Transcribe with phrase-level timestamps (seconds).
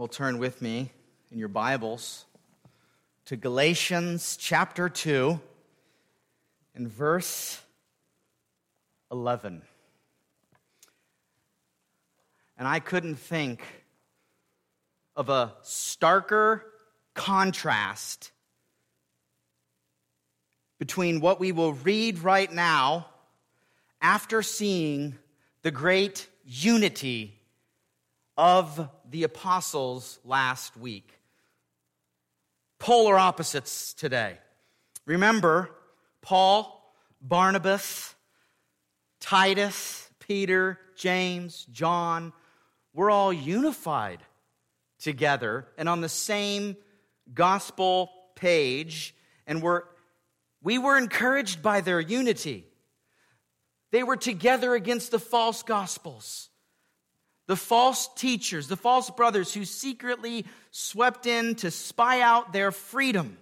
[0.00, 0.90] Well, turn with me
[1.30, 2.24] in your Bibles
[3.26, 5.38] to Galatians chapter 2
[6.74, 7.60] and verse
[9.12, 9.60] 11.
[12.56, 13.62] And I couldn't think
[15.16, 16.62] of a starker
[17.12, 18.30] contrast
[20.78, 23.06] between what we will read right now
[24.00, 25.18] after seeing
[25.60, 27.39] the great unity
[28.40, 31.20] of the apostles last week.
[32.78, 34.38] Polar opposites today.
[35.04, 35.70] Remember,
[36.22, 36.90] Paul,
[37.20, 38.14] Barnabas,
[39.20, 42.32] Titus, Peter, James, John,
[42.94, 44.20] we're all unified
[44.98, 46.78] together and on the same
[47.34, 49.14] gospel page,
[49.46, 49.82] and we're,
[50.62, 52.64] we were encouraged by their unity.
[53.90, 56.49] They were together against the false gospels
[57.50, 63.36] the false teachers, the false brothers who secretly swept in to spy out their freedom.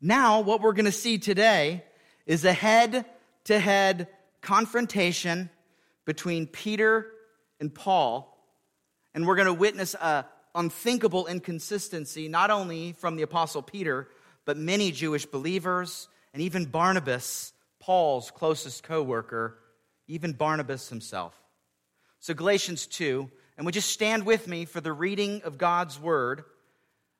[0.00, 1.82] Now, what we're going to see today
[2.24, 3.04] is a head
[3.46, 4.06] to head
[4.42, 5.50] confrontation
[6.04, 7.08] between Peter
[7.58, 8.38] and Paul.
[9.12, 14.06] And we're going to witness a unthinkable inconsistency, not only from the Apostle Peter,
[14.44, 19.58] but many Jewish believers, and even Barnabas, Paul's closest co worker,
[20.06, 21.34] even Barnabas himself.
[22.20, 26.44] So, Galatians 2, and would you stand with me for the reading of God's word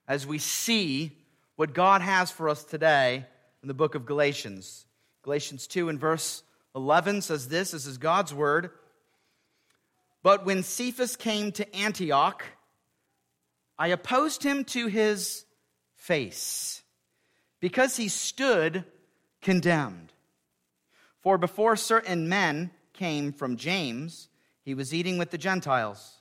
[0.06, 1.16] as we see
[1.56, 3.26] what God has for us today
[3.62, 4.86] in the book of Galatians.
[5.22, 6.42] Galatians 2 and verse
[6.74, 8.70] 11 says this this is God's word.
[10.22, 12.44] But when Cephas came to Antioch,
[13.78, 15.44] I opposed him to his
[15.96, 16.82] face
[17.60, 18.84] because he stood
[19.42, 20.12] condemned.
[21.20, 24.28] For before certain men came from James,
[24.68, 26.18] he was eating with the Gentiles.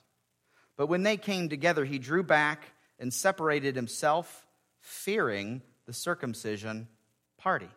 [0.78, 4.46] But when they came together, he drew back and separated himself,
[4.80, 6.88] fearing the circumcision
[7.36, 7.68] party.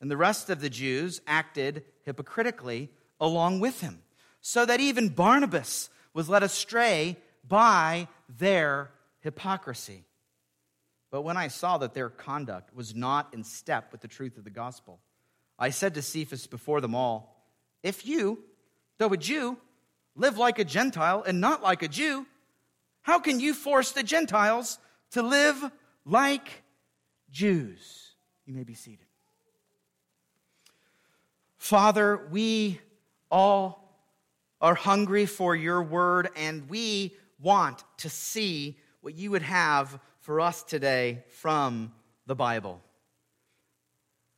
[0.00, 4.00] And the rest of the Jews acted hypocritically along with him,
[4.40, 7.16] so that even Barnabas was led astray
[7.48, 8.06] by
[8.38, 8.92] their
[9.22, 10.04] hypocrisy.
[11.10, 14.44] But when I saw that their conduct was not in step with the truth of
[14.44, 15.00] the gospel,
[15.58, 17.44] I said to Cephas before them all,
[17.82, 18.38] If you,
[18.96, 19.58] though a Jew,
[20.20, 22.26] live like a Gentile and not like a Jew,
[23.02, 24.78] how can you force the Gentiles
[25.12, 25.70] to live
[26.04, 26.62] like
[27.30, 28.12] Jews?
[28.44, 29.06] You may be seated.
[31.56, 32.80] Father, we
[33.30, 33.98] all
[34.60, 40.40] are hungry for your word and we want to see what you would have for
[40.40, 41.92] us today from
[42.26, 42.82] the Bible.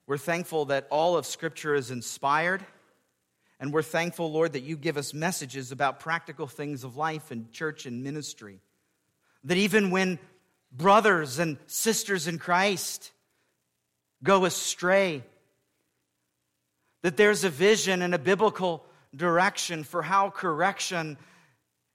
[0.06, 2.65] We're thankful that all of Scripture is inspired
[3.62, 7.52] and we're thankful, Lord, that you give us messages about practical things of life and
[7.52, 8.58] church and ministry.
[9.44, 10.18] That even when
[10.72, 13.12] brothers and sisters in Christ
[14.20, 15.22] go astray,
[17.02, 18.84] that there's a vision and a biblical
[19.14, 21.16] direction for how correction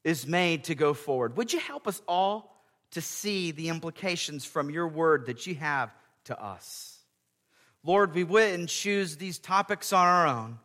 [0.05, 1.35] is made to go forward.
[1.35, 5.93] Would you help us all to see the implications from your word that you have
[6.25, 6.97] to us?
[7.83, 10.59] Lord, we wouldn't choose these topics on our own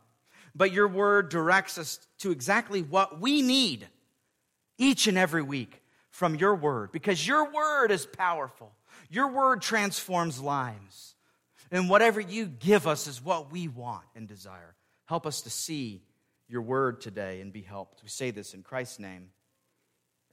[0.54, 3.86] but your word directs us to exactly what we need
[4.78, 8.72] each and every week from your word because your word is powerful.
[9.10, 11.14] Your word transforms lives.
[11.70, 14.74] And whatever you give us is what we want and desire.
[15.06, 16.02] Help us to see
[16.48, 18.02] your word today and be helped.
[18.02, 19.30] We say this in Christ's name.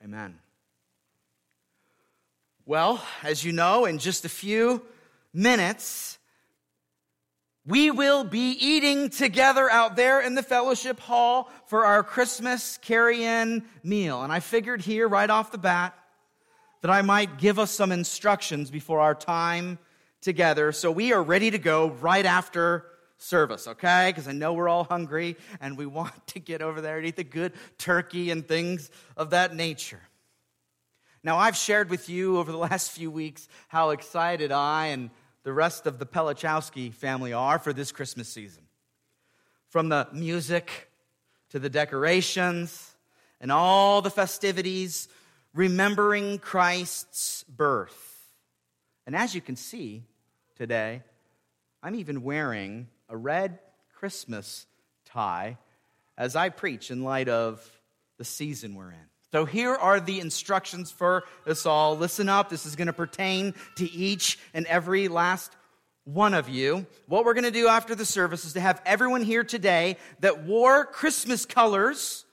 [0.03, 0.37] Amen.
[2.65, 4.81] Well, as you know, in just a few
[5.33, 6.18] minutes,
[7.69, 13.23] we will be eating together out there in the fellowship hall for our Christmas carry
[13.23, 14.23] in meal.
[14.23, 15.93] And I figured here right off the bat
[16.81, 19.77] that I might give us some instructions before our time
[20.19, 20.71] together.
[20.71, 22.85] So we are ready to go right after
[23.19, 24.09] service, okay?
[24.09, 27.17] Because I know we're all hungry and we want to get over there and eat
[27.17, 30.01] the good turkey and things of that nature.
[31.21, 35.11] Now, I've shared with you over the last few weeks how excited I and
[35.43, 38.63] the rest of the Pelichowski family are for this Christmas season.
[39.69, 40.89] From the music
[41.49, 42.95] to the decorations
[43.39, 45.07] and all the festivities,
[45.53, 48.05] remembering Christ's birth.
[49.05, 50.03] And as you can see
[50.55, 51.01] today,
[51.81, 53.59] I'm even wearing a red
[53.93, 54.67] Christmas
[55.05, 55.57] tie
[56.17, 57.65] as I preach in light of
[58.17, 59.08] the season we're in.
[59.31, 61.95] So here are the instructions for us all.
[61.95, 62.49] Listen up.
[62.49, 65.55] This is going to pertain to each and every last
[66.03, 66.87] one of you.
[67.05, 70.45] What we're going to do after the service is to have everyone here today that
[70.45, 72.25] wore Christmas colors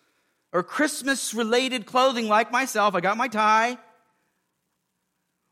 [0.52, 3.76] or Christmas related clothing like myself, I got my tie.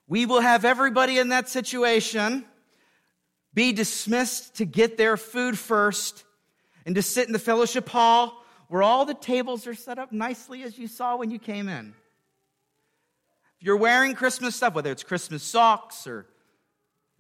[0.06, 2.47] We will have everybody in that situation
[3.52, 6.25] be dismissed to get their food first
[6.87, 10.62] and to sit in the fellowship hall where all the tables are set up nicely
[10.62, 11.94] as you saw when you came in.
[13.58, 16.26] If you're wearing Christmas stuff, whether it's Christmas socks or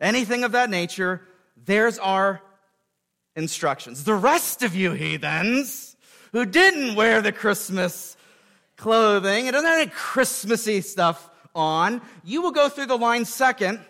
[0.00, 1.22] anything of that nature,
[1.56, 2.40] there's our
[3.36, 4.04] instructions.
[4.04, 5.96] The rest of you heathens
[6.32, 8.16] who didn't wear the Christmas
[8.76, 13.80] clothing, it doesn't have any Christmassy stuff on, you will go through the line second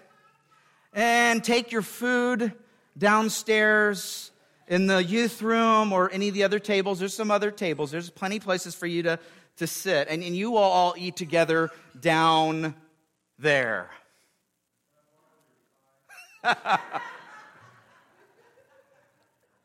[0.92, 2.52] and take your food
[2.96, 4.30] downstairs
[4.68, 6.98] in the youth room or any of the other tables.
[6.98, 7.90] There's some other tables.
[7.90, 9.18] There's plenty of places for you to,
[9.56, 10.08] to sit.
[10.08, 12.74] And, and you will all eat together down
[13.38, 13.90] there.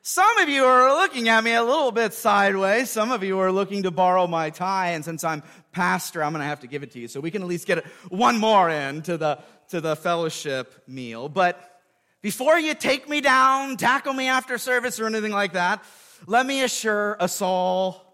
[0.02, 2.90] Some of you are looking at me a little bit sideways.
[2.90, 4.92] Some of you are looking to borrow my tie.
[4.92, 7.08] And since I'm pastor, I'm going to have to give it to you.
[7.08, 9.38] So we can at least get one more in to the,
[9.70, 11.30] to the fellowship meal.
[11.30, 11.79] But
[12.22, 15.84] before you take me down, tackle me after service or anything like that,
[16.28, 18.10] let me assure us all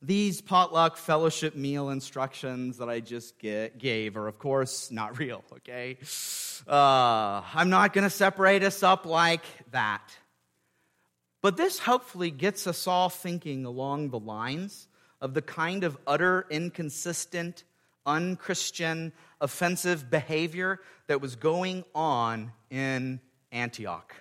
[0.00, 5.42] these potluck fellowship meal instructions that I just get, gave are, of course, not real,
[5.52, 5.98] okay?
[6.68, 10.02] Uh, I'm not going to separate us up like that.
[11.42, 14.86] But this hopefully gets us all thinking along the lines
[15.20, 17.64] of the kind of utter, inconsistent,
[18.06, 23.20] unchristian, offensive behavior that was going on in
[23.52, 24.14] Antioch.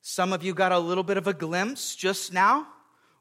[0.00, 2.66] Some of you got a little bit of a glimpse just now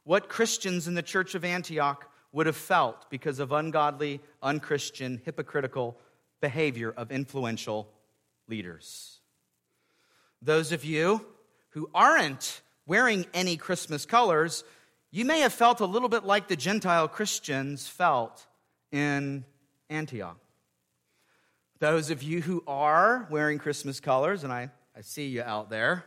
[0.03, 5.97] what Christians in the church of Antioch would have felt because of ungodly, unchristian, hypocritical
[6.41, 7.89] behavior of influential
[8.47, 9.19] leaders.
[10.41, 11.25] Those of you
[11.69, 14.63] who aren't wearing any Christmas colors,
[15.11, 18.45] you may have felt a little bit like the Gentile Christians felt
[18.91, 19.43] in
[19.89, 20.37] Antioch.
[21.79, 26.05] Those of you who are wearing Christmas colors, and I, I see you out there,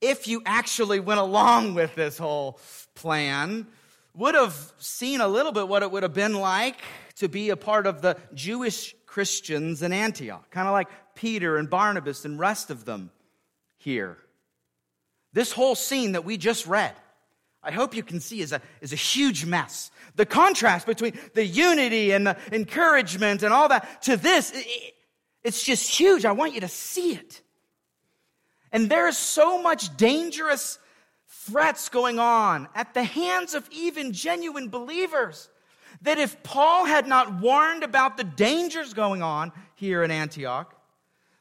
[0.00, 2.60] if you actually went along with this whole
[2.94, 3.66] plan,
[4.14, 6.76] would have seen a little bit what it would have been like
[7.16, 11.68] to be a part of the Jewish Christians in Antioch, kind of like Peter and
[11.68, 13.10] Barnabas and rest of them
[13.78, 14.16] here.
[15.32, 16.94] This whole scene that we just read,
[17.62, 19.90] I hope you can see, is a, is a huge mess.
[20.14, 24.94] The contrast between the unity and the encouragement and all that to this, it,
[25.42, 26.24] it's just huge.
[26.24, 27.42] I want you to see it.
[28.70, 30.78] And there is so much dangerous
[31.28, 35.48] threats going on at the hands of even genuine believers
[36.02, 40.74] that if Paul had not warned about the dangers going on here in Antioch,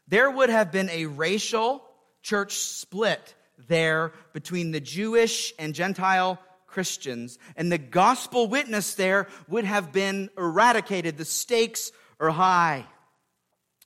[0.08, 1.84] there would have been a racial
[2.22, 3.36] church split
[3.68, 10.30] there between the Jewish and Gentile Christians, and the gospel witness there would have been
[10.38, 11.18] eradicated.
[11.18, 12.86] The stakes are high.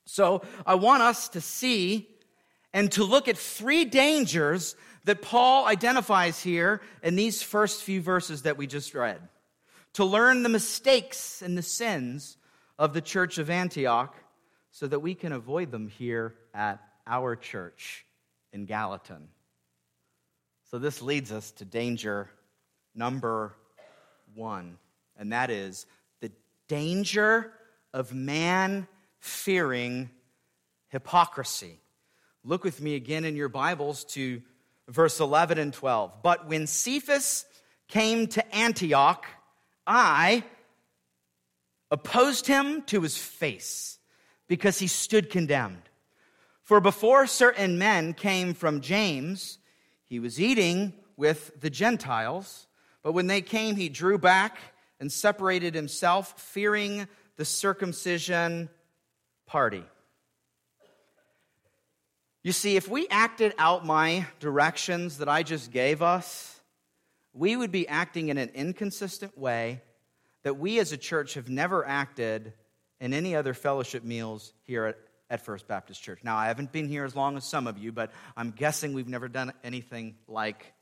[0.05, 2.09] So I want us to see
[2.73, 4.75] and to look at three dangers
[5.05, 9.21] that Paul identifies here in these first few verses that we just read.
[9.93, 12.37] To learn the mistakes and the sins
[12.77, 14.15] of the church of Antioch
[14.71, 18.05] so that we can avoid them here at our church
[18.53, 19.27] in Gallatin.
[20.71, 22.29] So this leads us to danger
[22.95, 23.53] number
[24.35, 24.77] one,
[25.17, 25.85] and that is
[26.21, 26.31] the
[26.69, 27.51] danger
[27.93, 28.87] of man
[29.19, 30.09] fearing
[30.87, 31.77] hypocrisy.
[32.45, 34.41] Look with me again in your Bibles to
[34.87, 36.23] verse 11 and 12.
[36.23, 37.43] But when Cephas
[37.89, 39.25] came to Antioch,
[39.85, 40.41] I
[41.91, 43.99] opposed him to his face
[44.47, 45.89] because he stood condemned.
[46.63, 49.57] For before certain men came from James,
[50.11, 52.67] he was eating with the Gentiles,
[53.01, 54.57] but when they came, he drew back
[54.99, 58.67] and separated himself, fearing the circumcision
[59.45, 59.85] party.
[62.43, 66.59] You see, if we acted out my directions that I just gave us,
[67.31, 69.81] we would be acting in an inconsistent way
[70.43, 72.51] that we as a church have never acted
[72.99, 74.97] in any other fellowship meals here at
[75.31, 76.19] at First Baptist Church.
[76.23, 79.07] Now, I haven't been here as long as some of you, but I'm guessing we've
[79.07, 80.73] never done anything like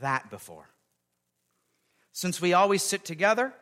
[0.00, 0.68] that before.
[2.12, 3.54] Since we always sit together,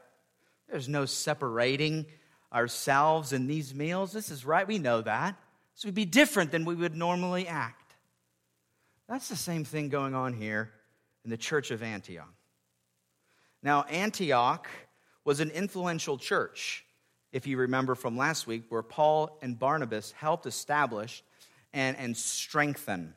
[0.69, 2.07] there's no separating
[2.53, 4.13] ourselves in these meals.
[4.13, 5.37] This is right, we know that.
[5.75, 7.95] So we'd be different than we would normally act.
[9.07, 10.71] That's the same thing going on here
[11.25, 12.33] in the church of Antioch.
[13.63, 14.69] Now, Antioch
[15.25, 16.85] was an influential church
[17.35, 21.25] if you remember from last week, where Paul and Barnabas helped establish
[21.73, 23.13] and, and strengthen.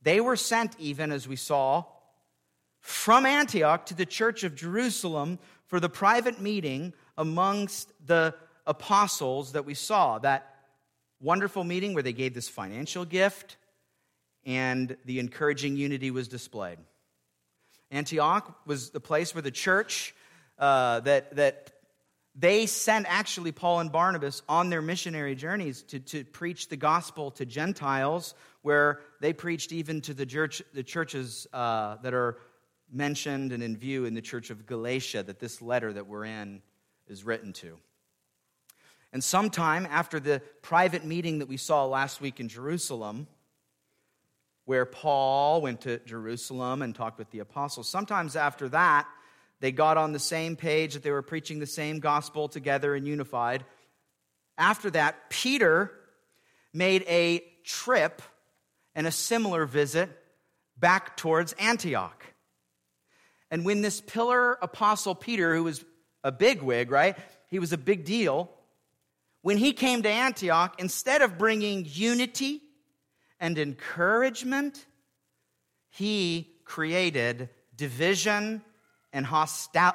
[0.00, 1.84] They were sent, even as we saw
[2.80, 8.34] from Antioch to the church of Jerusalem for the private meeting amongst the
[8.66, 10.18] apostles that we saw.
[10.18, 10.56] That
[11.20, 13.58] wonderful meeting where they gave this financial gift
[14.46, 16.78] and the encouraging unity was displayed.
[17.90, 20.14] Antioch was the place where the church
[20.58, 21.71] uh, that, that
[22.34, 27.30] they sent actually Paul and Barnabas on their missionary journeys to, to preach the gospel
[27.32, 32.38] to Gentiles, where they preached even to the, church, the churches uh, that are
[32.90, 36.62] mentioned and in view in the church of Galatia, that this letter that we're in
[37.06, 37.76] is written to.
[39.12, 43.26] And sometime after the private meeting that we saw last week in Jerusalem,
[44.64, 49.06] where Paul went to Jerusalem and talked with the apostles, sometimes after that,
[49.62, 53.06] they got on the same page, that they were preaching the same gospel together and
[53.06, 53.64] unified.
[54.58, 55.92] After that, Peter
[56.74, 58.22] made a trip
[58.96, 60.10] and a similar visit
[60.76, 62.24] back towards Antioch.
[63.52, 65.84] And when this pillar apostle Peter, who was
[66.24, 67.16] a bigwig, right?
[67.46, 68.50] He was a big deal.
[69.42, 72.62] When he came to Antioch, instead of bringing unity
[73.38, 74.84] and encouragement,
[75.88, 78.62] he created division
[79.12, 79.46] and uh,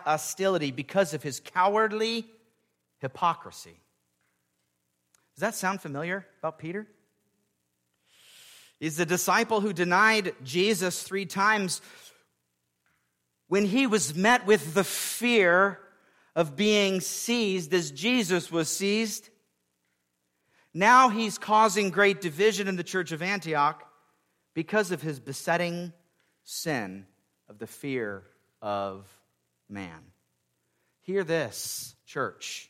[0.05, 2.25] hostility because of his cowardly
[2.99, 3.79] hypocrisy.
[5.35, 6.87] Does that sound familiar about Peter?
[8.79, 11.81] He's the disciple who denied Jesus three times
[13.47, 15.79] when he was met with the fear
[16.35, 19.29] of being seized as Jesus was seized.
[20.73, 23.83] Now he's causing great division in the church of Antioch
[24.53, 25.93] because of his besetting
[26.43, 27.07] sin
[27.49, 28.23] of the fear
[28.61, 29.05] of
[29.69, 29.99] man.
[31.01, 32.69] Hear this, church.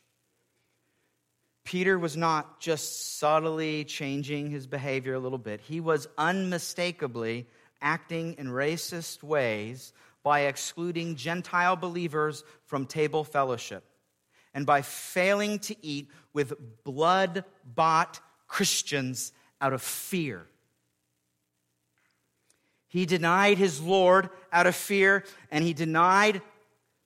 [1.64, 7.46] Peter was not just subtly changing his behavior a little bit, he was unmistakably
[7.82, 9.92] acting in racist ways
[10.24, 13.84] by excluding Gentile believers from table fellowship
[14.54, 16.54] and by failing to eat with
[16.84, 20.48] blood bought Christians out of fear.
[22.88, 26.42] He denied his Lord out of fear, and he denied,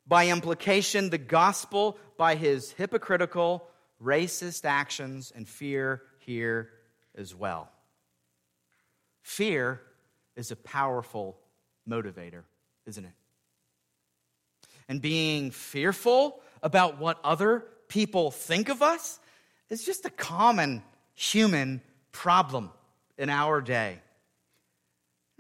[0.05, 3.67] by implication, the gospel by his hypocritical,
[4.01, 6.69] racist actions, and fear here
[7.15, 7.69] as well.
[9.21, 9.81] Fear
[10.35, 11.38] is a powerful
[11.88, 12.43] motivator,
[12.85, 13.13] isn't it?
[14.88, 19.19] And being fearful about what other people think of us
[19.69, 20.83] is just a common
[21.13, 22.71] human problem
[23.17, 24.00] in our day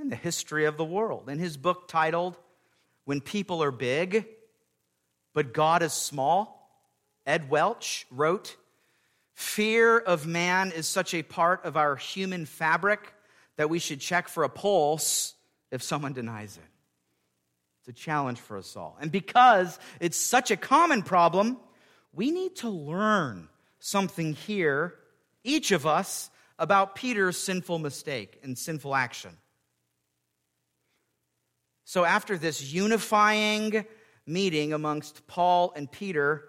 [0.01, 1.29] in the history of the world.
[1.29, 2.35] In his book titled
[3.05, 4.25] When People Are Big,
[5.33, 6.57] but God is Small,
[7.25, 8.57] Ed Welch wrote
[9.33, 13.13] Fear of man is such a part of our human fabric
[13.55, 15.35] that we should check for a pulse
[15.71, 16.69] if someone denies it.
[17.79, 18.97] It's a challenge for us all.
[18.99, 21.57] And because it's such a common problem,
[22.13, 23.47] we need to learn
[23.79, 24.95] something here,
[25.43, 26.29] each of us,
[26.59, 29.31] about Peter's sinful mistake and sinful action.
[31.83, 33.85] So, after this unifying
[34.25, 36.47] meeting amongst Paul and Peter,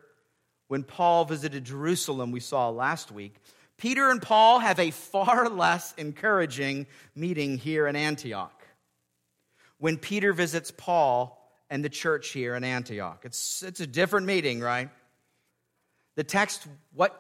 [0.69, 3.37] when Paul visited Jerusalem, we saw last week,
[3.77, 8.59] Peter and Paul have a far less encouraging meeting here in Antioch.
[9.79, 14.61] When Peter visits Paul and the church here in Antioch, it's, it's a different meeting,
[14.61, 14.91] right?
[16.15, 17.19] The text, what,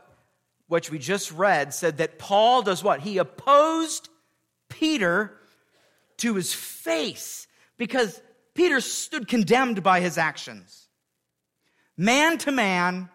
[0.69, 3.01] which we just read, said that Paul does what?
[3.01, 4.09] He opposed
[4.69, 5.37] Peter
[6.19, 8.21] to his face because
[8.55, 10.89] Peter stood condemned by his actions.
[11.97, 13.09] Man to man,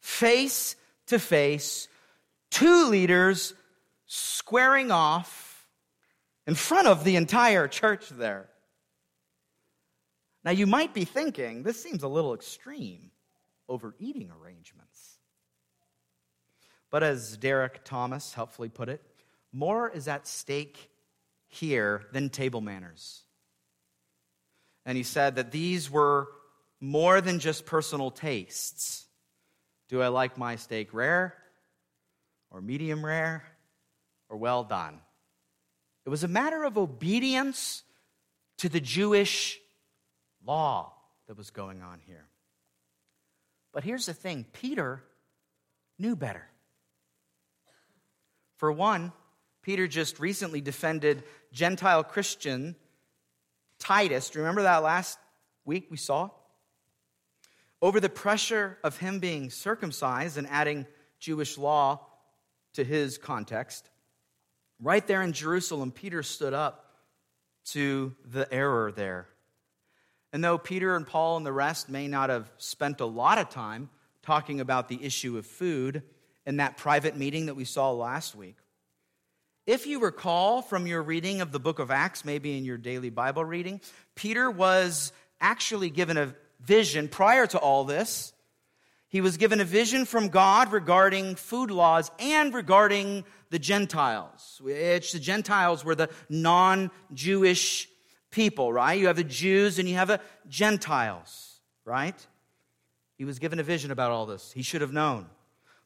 [0.00, 0.76] face
[1.06, 1.88] to face,
[2.50, 3.54] two leaders
[4.06, 5.66] squaring off
[6.46, 8.48] in front of the entire church there.
[10.44, 13.10] Now, you might be thinking, this seems a little extreme
[13.68, 15.18] over eating arrangements.
[16.88, 19.02] But as Derek Thomas helpfully put it,
[19.52, 20.88] more is at stake
[21.48, 23.25] here than table manners.
[24.86, 26.28] And he said that these were
[26.80, 29.06] more than just personal tastes.
[29.88, 31.34] Do I like my steak rare
[32.50, 33.44] or medium rare
[34.28, 35.00] or well done?
[36.06, 37.82] It was a matter of obedience
[38.58, 39.58] to the Jewish
[40.44, 40.92] law
[41.26, 42.28] that was going on here.
[43.72, 45.02] But here's the thing Peter
[45.98, 46.46] knew better.
[48.56, 49.12] For one,
[49.62, 52.76] Peter just recently defended Gentile Christian
[53.78, 55.18] Titus, remember that last
[55.64, 56.30] week we saw?
[57.82, 60.86] Over the pressure of him being circumcised and adding
[61.18, 62.06] Jewish law
[62.74, 63.88] to his context,
[64.80, 66.86] right there in Jerusalem, Peter stood up
[67.66, 69.28] to the error there.
[70.32, 73.48] And though Peter and Paul and the rest may not have spent a lot of
[73.50, 73.90] time
[74.22, 76.02] talking about the issue of food
[76.44, 78.56] in that private meeting that we saw last week,
[79.66, 83.10] if you recall from your reading of the book of Acts, maybe in your daily
[83.10, 83.80] Bible reading,
[84.14, 88.32] Peter was actually given a vision prior to all this.
[89.08, 95.12] He was given a vision from God regarding food laws and regarding the Gentiles, which
[95.12, 97.88] the Gentiles were the non Jewish
[98.30, 98.98] people, right?
[98.98, 102.26] You have the Jews and you have the Gentiles, right?
[103.16, 104.52] He was given a vision about all this.
[104.52, 105.26] He should have known.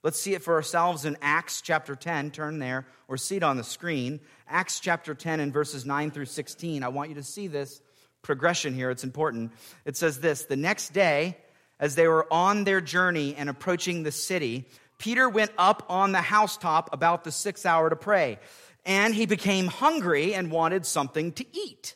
[0.03, 2.31] Let's see it for ourselves in Acts chapter 10.
[2.31, 4.21] Turn there or see it on the screen.
[4.49, 6.83] Acts chapter 10 and verses 9 through 16.
[6.83, 7.83] I want you to see this
[8.23, 8.91] progression here.
[8.91, 9.53] It's important.
[9.85, 11.37] It says this The next day,
[11.79, 14.67] as they were on their journey and approaching the city,
[14.97, 18.39] Peter went up on the housetop about the sixth hour to pray.
[18.87, 21.95] And he became hungry and wanted something to eat.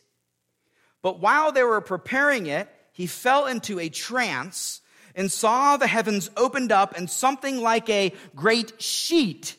[1.01, 4.81] But while they were preparing it, he fell into a trance
[5.15, 9.55] and saw the heavens opened up and something like a great sheet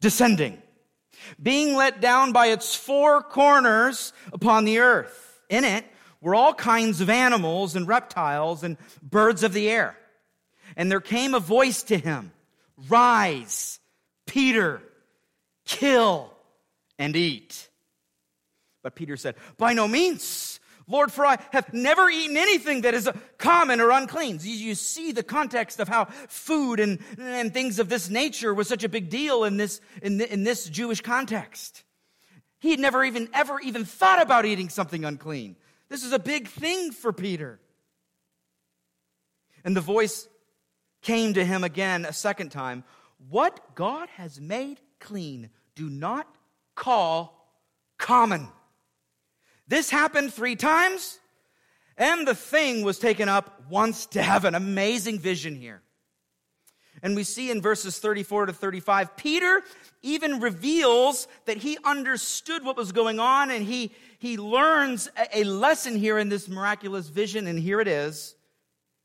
[0.00, 0.60] descending,
[1.42, 5.40] being let down by its four corners upon the earth.
[5.48, 5.84] In it
[6.20, 9.96] were all kinds of animals and reptiles and birds of the air.
[10.76, 12.32] And there came a voice to him,
[12.88, 13.80] Rise,
[14.26, 14.82] Peter,
[15.64, 16.32] kill
[16.98, 17.68] and eat.
[18.82, 20.60] But Peter said, By no means.
[20.86, 23.08] Lord, for I have never eaten anything that is
[23.38, 24.38] common or unclean.
[24.42, 28.84] You see the context of how food and, and things of this nature was such
[28.84, 31.84] a big deal in this, in, in this Jewish context.
[32.60, 35.56] He had never even, ever even thought about eating something unclean.
[35.88, 37.58] This is a big thing for Peter.
[39.64, 40.28] And the voice
[41.02, 42.84] came to him again a second time
[43.28, 46.26] What God has made clean, do not
[46.74, 47.48] call
[47.98, 48.48] common.
[49.68, 51.18] This happened three times,
[51.96, 54.54] and the thing was taken up once to heaven.
[54.54, 55.82] Amazing vision here.
[57.02, 59.62] And we see in verses 34 to 35, Peter
[60.02, 65.96] even reveals that he understood what was going on and he, he learns a lesson
[65.96, 67.48] here in this miraculous vision.
[67.48, 68.36] And here it is.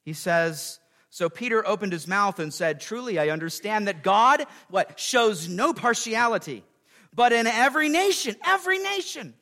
[0.03, 0.79] He says,
[1.09, 5.73] So Peter opened his mouth and said, Truly, I understand that God, what, shows no
[5.73, 6.63] partiality,
[7.15, 9.33] but in every nation, every nation,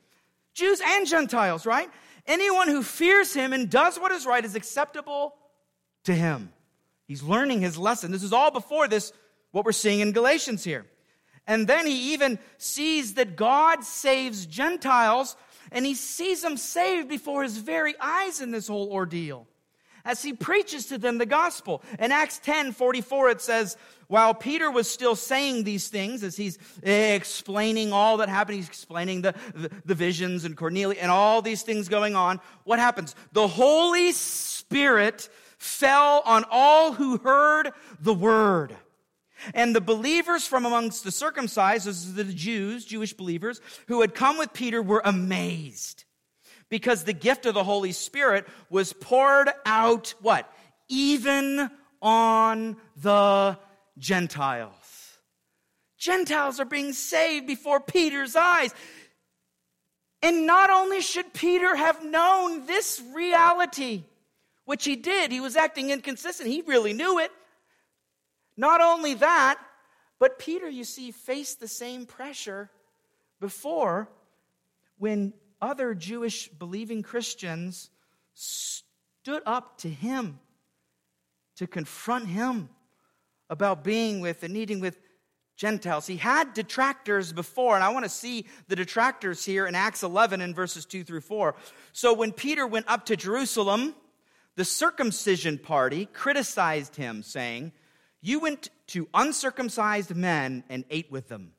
[0.55, 1.89] Jews and Gentiles, right?
[2.25, 5.35] Anyone who fears him and does what is right is acceptable
[6.05, 6.51] to him.
[7.07, 8.11] He's learning his lesson.
[8.11, 9.13] This is all before this,
[9.51, 10.85] what we're seeing in Galatians here.
[11.45, 15.35] And then he even sees that God saves Gentiles,
[15.71, 19.47] and he sees them saved before his very eyes in this whole ordeal
[20.05, 21.81] as he preaches to them the gospel.
[21.99, 23.75] In Acts 10 44, it says,
[24.07, 29.23] while Peter was still saying these things, as he's explaining all that happened, he's explaining
[29.23, 33.15] the, the, the visions and Cornelius and all these things going on, what happens?
[33.31, 38.75] The Holy Spirit fell on all who heard the word.
[39.53, 44.53] And the believers from amongst the circumcised, the Jews, Jewish believers, who had come with
[44.53, 46.04] Peter were amazed
[46.69, 50.51] because the gift of the Holy Spirit was poured out, what?
[50.87, 51.69] Even
[52.01, 53.57] on the
[53.97, 54.73] Gentiles.
[55.97, 58.73] Gentiles are being saved before Peter's eyes.
[60.21, 64.03] And not only should Peter have known this reality,
[64.65, 67.31] which he did, he was acting inconsistent, he really knew it.
[68.57, 69.59] Not only that,
[70.19, 72.69] but Peter, you see, faced the same pressure
[73.39, 74.09] before
[74.97, 75.33] when
[75.65, 77.89] other Jewish believing Christians
[78.33, 80.39] stood up to him
[81.55, 82.69] to confront him
[83.49, 84.97] about being with and eating with
[85.55, 86.05] Gentiles.
[86.05, 90.41] He had detractors before, and I want to see the detractors here in Acts 11
[90.41, 91.55] in verses 2 through 4.
[91.93, 93.95] So when Peter went up to Jerusalem,
[94.55, 97.71] the circumcision party criticized him, saying,
[98.21, 101.53] You went to uncircumcised men and ate with them.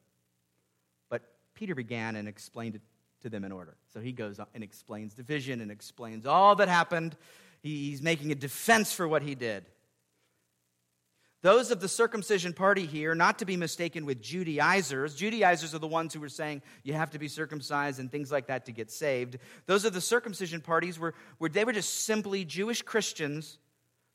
[1.09, 1.23] But
[1.55, 2.83] Peter began and explained it
[3.23, 3.77] to them in order.
[3.97, 7.17] So he goes and explains the vision and explains all that happened.
[7.63, 9.65] He's making a defense for what he did.
[11.41, 15.87] Those of the circumcision party here, not to be mistaken with Judaizers, Judaizers are the
[15.87, 18.91] ones who were saying you have to be circumcised and things like that to get
[18.91, 19.39] saved.
[19.65, 23.57] Those of the circumcision parties were, were they were just simply Jewish Christians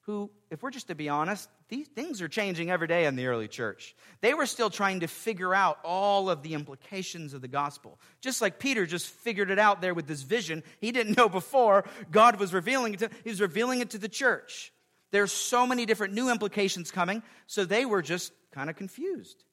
[0.01, 3.27] who, if we're just to be honest, these things are changing every day in the
[3.27, 3.95] early church.
[4.21, 7.99] They were still trying to figure out all of the implications of the gospel.
[8.19, 10.63] Just like Peter just figured it out there with this vision.
[10.79, 14.09] He didn't know before God was revealing it to, he was revealing it to the
[14.09, 14.73] church.
[15.11, 19.43] There's so many different new implications coming, so they were just kind of confused.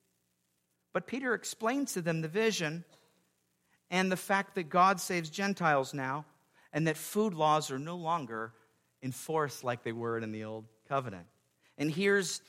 [0.94, 2.84] But Peter explains to them the vision
[3.90, 6.24] and the fact that God saves Gentiles now
[6.72, 8.52] and that food laws are no longer
[9.02, 11.26] enforced like they were in the old covenant.
[11.76, 12.42] And here's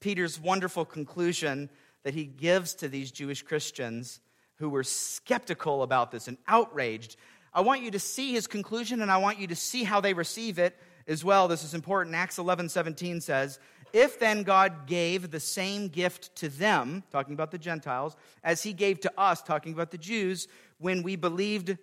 [0.00, 1.70] Peter's wonderful conclusion
[2.02, 4.20] that he gives to these Jewish Christians
[4.56, 7.16] who were skeptical about this and outraged.
[7.52, 10.14] I want you to see his conclusion and I want you to see how they
[10.14, 10.76] receive it
[11.08, 11.48] as well.
[11.48, 12.14] This is important.
[12.14, 13.58] Acts 11 17 says,
[13.92, 18.72] If then God gave the same gift to them, talking about the Gentiles, as he
[18.72, 21.76] gave to us, talking about the Jews, when we believed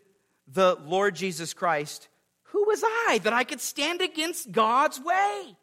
[0.47, 2.09] the Lord Jesus Christ,
[2.53, 5.57] who was I that I could stand against God's way?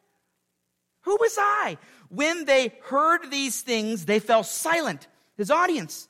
[1.02, 1.78] Who was I?
[2.08, 5.06] When they heard these things, they fell silent.
[5.36, 6.08] His audience.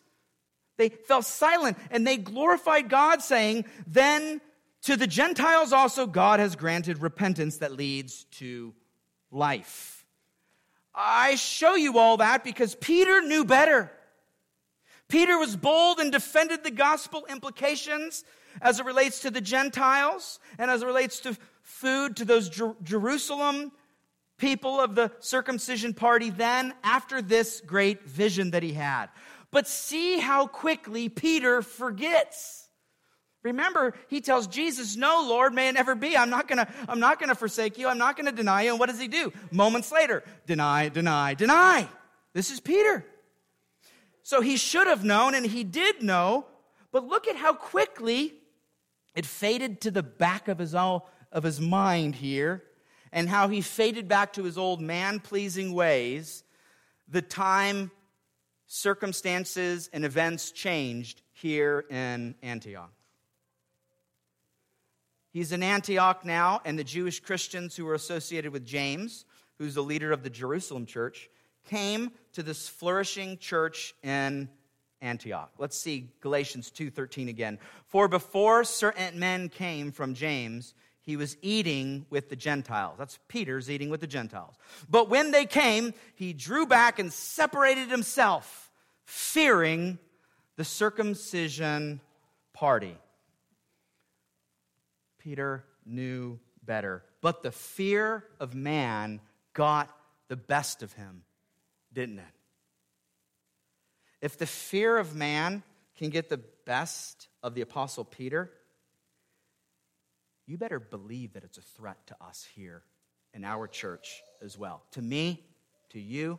[0.79, 4.41] They fell silent and they glorified God, saying, Then
[4.85, 8.73] to the Gentiles also God has granted repentance that leads to
[9.31, 10.07] life.
[10.95, 13.93] I show you all that because Peter knew better.
[15.09, 18.25] Peter was bold and defended the gospel implications
[18.61, 22.77] as it relates to the Gentiles and as it relates to food to those Jer-
[22.83, 23.73] Jerusalem
[24.39, 29.09] people of the circumcision party then after this great vision that he had.
[29.51, 32.69] But see how quickly Peter forgets.
[33.43, 36.17] Remember, he tells Jesus, No, Lord, may it never be.
[36.17, 37.89] I'm not gonna, I'm not gonna forsake you.
[37.89, 38.71] I'm not gonna deny you.
[38.71, 39.33] And what does he do?
[39.51, 41.89] Moments later, deny, deny, deny.
[42.33, 43.05] This is Peter.
[44.23, 46.47] So he should have known, and he did know,
[46.93, 48.35] but look at how quickly
[49.15, 51.03] it faded to the back of his, of
[51.43, 52.65] his mind here,
[53.13, 56.45] and how he faded back to his old man pleasing ways.
[57.09, 57.91] The time,
[58.67, 62.93] circumstances, and events changed here in Antioch.
[65.33, 69.25] He's in Antioch now, and the Jewish Christians who were associated with James,
[69.59, 71.29] who's the leader of the Jerusalem church,
[71.69, 74.49] came to this flourishing church in
[75.03, 75.51] Antioch.
[75.59, 77.59] Let's see Galatians 2:13 again.
[77.87, 82.97] For before certain men came from James, he was eating with the Gentiles.
[82.99, 84.55] That's Peter's eating with the Gentiles.
[84.89, 88.71] But when they came, he drew back and separated himself,
[89.05, 89.99] fearing
[90.57, 92.01] the circumcision
[92.53, 92.97] party.
[95.19, 97.03] Peter knew better.
[97.21, 99.21] But the fear of man
[99.55, 99.95] got
[100.29, 101.25] the best of him,
[101.93, 102.35] didn't it?
[104.21, 105.63] If the fear of man
[105.97, 108.51] can get the best of the Apostle Peter,
[110.47, 112.83] you better believe that it's a threat to us here
[113.33, 114.83] in our church as well.
[114.93, 115.45] To me,
[115.91, 116.39] to you,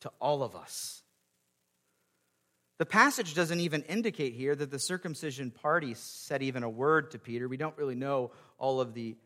[0.00, 1.02] to all of us.
[2.78, 7.18] The passage doesn't even indicate here that the circumcision party said even a word to
[7.18, 7.48] Peter.
[7.48, 9.16] We don't really know all of the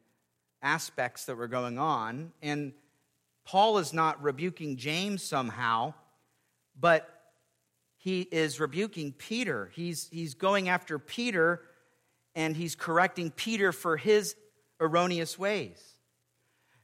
[0.63, 2.33] aspects that were going on.
[2.41, 2.73] And
[3.45, 5.93] Paul is not rebuking James somehow,
[6.81, 7.22] but
[8.03, 9.71] he is rebuking Peter.
[9.75, 11.63] He's, he's going after Peter
[12.35, 14.35] and he's correcting Peter for his
[14.81, 15.81] erroneous ways.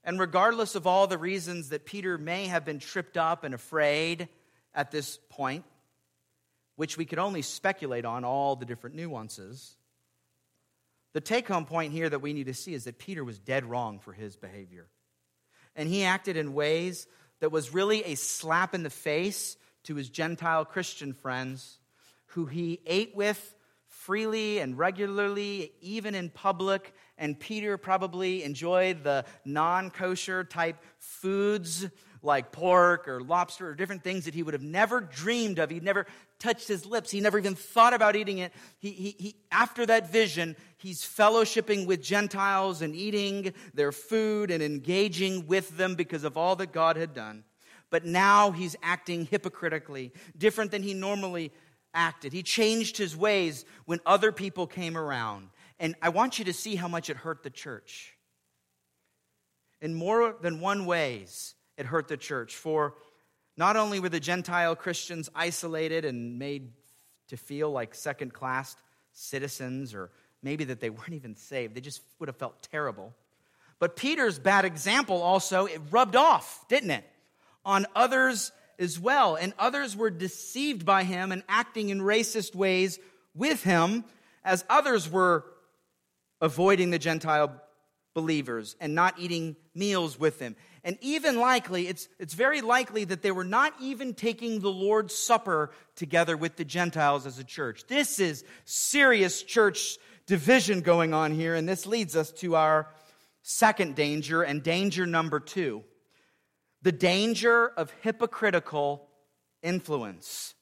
[0.05, 4.29] And regardless of all the reasons that Peter may have been tripped up and afraid
[4.73, 5.65] at this point,
[6.77, 9.75] which we could only speculate on all the different nuances.
[11.15, 13.65] The take home point here that we need to see is that Peter was dead
[13.65, 14.87] wrong for his behavior.
[15.75, 17.09] And he acted in ways
[17.41, 19.57] that was really a slap in the face
[19.89, 21.79] to his Gentile Christian friends
[22.27, 23.55] who he ate with
[23.87, 26.93] freely and regularly, even in public.
[27.17, 31.87] And Peter probably enjoyed the non kosher type foods
[32.21, 35.71] like pork or lobster or different things that he would have never dreamed of.
[35.71, 36.07] He'd never
[36.39, 37.11] touched his lips.
[37.11, 38.53] He never even thought about eating it.
[38.79, 44.63] He, he, he, after that vision, he's fellowshipping with Gentiles and eating their food and
[44.63, 47.45] engaging with them because of all that God had done.
[47.91, 51.53] But now he's acting hypocritically, different than he normally
[51.95, 52.33] acted.
[52.33, 55.49] He changed his ways when other people came around.
[55.81, 58.15] And I want you to see how much it hurt the church.
[59.81, 62.57] In more than one ways, it hurt the church.
[62.57, 62.95] For
[63.57, 66.73] not only were the Gentile Christians isolated and made
[67.29, 68.77] to feel like second class
[69.13, 70.11] citizens, or
[70.43, 73.15] maybe that they weren't even saved, they just would have felt terrible.
[73.79, 77.05] But Peter's bad example also, it rubbed off, didn't it?
[77.69, 79.37] On others as well.
[79.37, 82.99] And others were deceived by him and acting in racist ways
[83.35, 84.05] with him,
[84.43, 85.45] as others were
[86.41, 87.61] avoiding the Gentile
[88.15, 90.57] believers and not eating meals with them.
[90.83, 95.15] And even likely, it's, it's very likely that they were not even taking the Lord's
[95.15, 97.85] Supper together with the Gentiles as a church.
[97.87, 102.89] This is serious church division going on here, and this leads us to our
[103.43, 105.85] second danger and danger number two
[106.83, 109.09] the danger of hypocritical
[109.63, 110.55] influence.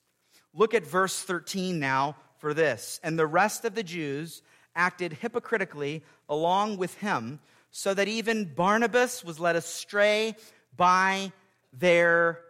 [0.55, 3.01] Look at verse 13 now for this.
[3.03, 4.43] And the rest of the Jews,
[4.75, 10.35] acted hypocritically along with him, so that even Barnabas was led astray
[10.77, 11.33] by
[11.73, 12.41] their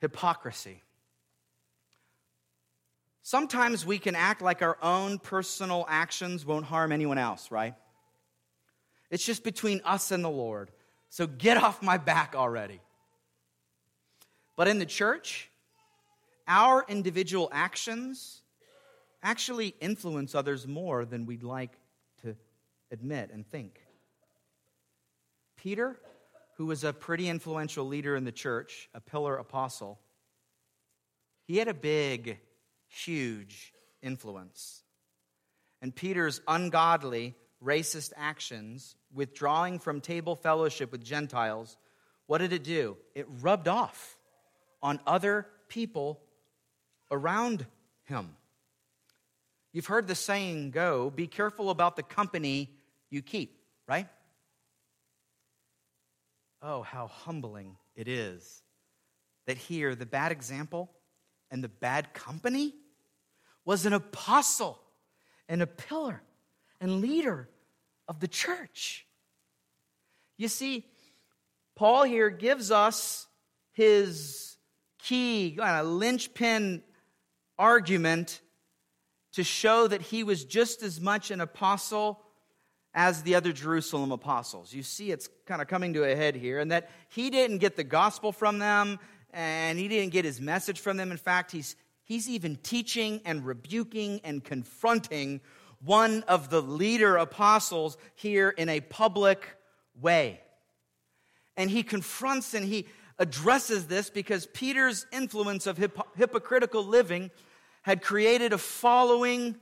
[0.00, 0.82] hypocrisy.
[3.22, 7.74] Sometimes we can act like our own personal actions won't harm anyone else, right?
[9.10, 10.70] It's just between us and the Lord.
[11.10, 12.80] So get off my back already.
[14.56, 15.50] But in the church,
[16.46, 18.42] our individual actions
[19.22, 21.72] actually influence others more than we'd like
[22.22, 22.36] to
[22.90, 23.80] admit and think.
[25.56, 25.98] Peter,
[26.56, 29.98] who was a pretty influential leader in the church, a pillar apostle,
[31.46, 32.38] he had a big,
[32.88, 34.82] huge influence.
[35.82, 41.76] And Peter's ungodly, racist actions, withdrawing from table fellowship with Gentiles,
[42.26, 42.96] what did it do?
[43.14, 44.16] It rubbed off
[44.82, 46.20] on other people
[47.10, 47.66] around
[48.04, 48.36] him.
[49.72, 52.70] You've heard the saying go be careful about the company
[53.10, 54.08] you keep, right?
[56.62, 58.62] Oh, how humbling it is
[59.46, 60.90] that here the bad example
[61.50, 62.74] and the bad company
[63.64, 64.80] was an apostle
[65.48, 66.22] and a pillar
[66.80, 67.48] and leader
[68.10, 69.06] of the church.
[70.36, 70.84] You see,
[71.76, 73.28] Paul here gives us
[73.72, 74.56] his
[74.98, 76.82] key, kind of linchpin
[77.56, 78.40] argument
[79.34, 82.20] to show that he was just as much an apostle
[82.92, 84.74] as the other Jerusalem apostles.
[84.74, 87.76] You see, it's kind of coming to a head here, and that he didn't get
[87.76, 88.98] the gospel from them,
[89.32, 91.12] and he didn't get his message from them.
[91.12, 95.40] In fact, he's, he's even teaching and rebuking and confronting
[95.82, 99.56] one of the leader apostles here in a public
[100.00, 100.40] way.
[101.56, 102.86] And he confronts and he
[103.18, 105.78] addresses this because Peter's influence of
[106.16, 107.30] hypocritical living
[107.82, 109.56] had created a following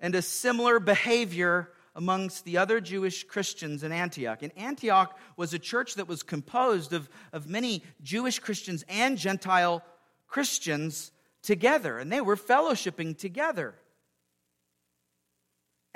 [0.00, 4.42] and a similar behavior amongst the other Jewish Christians in Antioch.
[4.42, 9.82] And Antioch was a church that was composed of, of many Jewish Christians and Gentile
[10.28, 11.10] Christians
[11.42, 13.74] together, and they were fellowshipping together.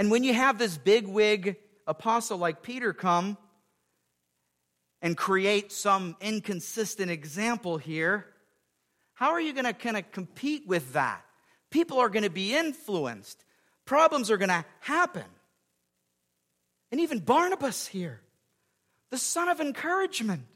[0.01, 3.37] And when you have this big wig apostle like Peter come
[5.03, 8.25] and create some inconsistent example here,
[9.13, 11.23] how are you going to kind of compete with that?
[11.71, 13.45] People are going to be influenced,
[13.85, 15.27] problems are going to happen.
[16.91, 18.23] And even Barnabas here,
[19.11, 20.47] the son of encouragement,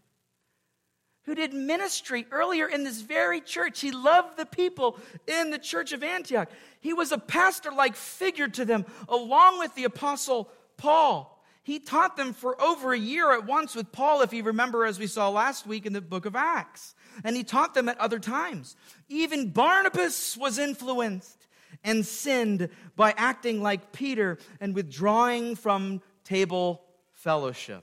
[1.25, 3.81] who did ministry earlier in this very church.
[3.81, 6.51] He loved the people in the church of Antioch.
[6.81, 11.43] He was a pastor like figure to them, along with the apostle Paul.
[11.63, 14.99] He taught them for over a year at once with Paul, if you remember, as
[14.99, 16.95] we saw last week in the book of Acts.
[17.25, 18.77] And he taught them at other times.
[19.09, 21.47] Even Barnabas was influenced
[21.83, 26.83] and sinned by acting like Peter and withdrawing from table
[27.13, 27.83] fellowship.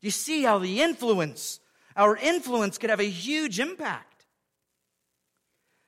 [0.00, 1.60] You see how the influence,
[1.98, 4.24] our influence, could have a huge impact.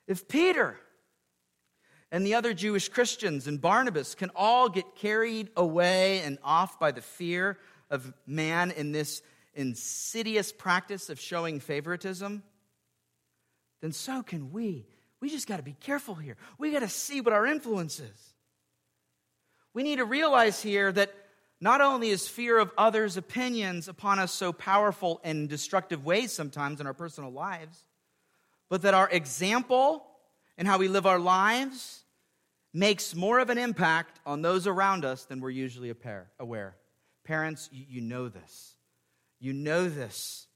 [0.06, 0.76] If Peter
[2.12, 6.90] and the other Jewish Christians and Barnabas can all get carried away and off by
[6.90, 7.56] the fear
[7.88, 9.22] of man in this
[9.54, 12.42] insidious practice of showing favoritism,
[13.80, 14.86] then so can we.
[15.20, 16.36] We just got to be careful here.
[16.58, 18.34] We got to see what our influence is.
[19.72, 21.14] We need to realize here that
[21.60, 26.80] not only is fear of others' opinions upon us so powerful in destructive ways sometimes
[26.80, 27.84] in our personal lives,
[28.68, 30.06] but that our example
[30.56, 32.02] and how we live our lives
[32.72, 35.92] makes more of an impact on those around us than we're usually
[36.38, 36.76] aware.
[37.24, 38.76] Parents, you know this.
[39.38, 40.46] You know this.